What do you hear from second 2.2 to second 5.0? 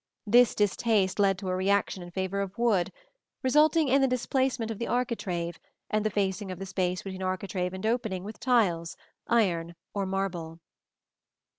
of wood, resulting in the displacement of the